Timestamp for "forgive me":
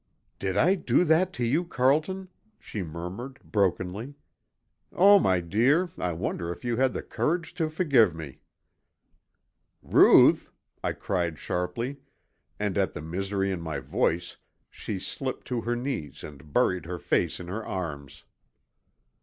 7.69-8.39